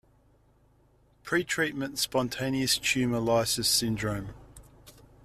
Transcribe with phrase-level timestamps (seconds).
[1.23, 4.29] Pretreatment spontaneous tumor lysis syndrome.